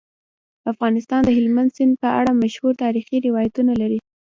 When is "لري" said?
3.81-3.99